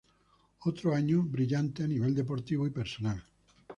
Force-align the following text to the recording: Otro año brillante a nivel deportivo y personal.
Otro 0.61 0.95
año 0.95 1.21
brillante 1.21 1.83
a 1.83 1.87
nivel 1.87 2.15
deportivo 2.15 2.65
y 2.65 2.71
personal. 2.71 3.23